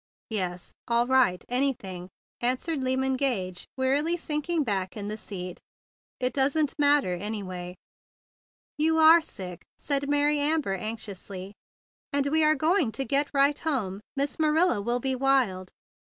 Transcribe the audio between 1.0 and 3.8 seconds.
right, anything," answered Lyman Gage,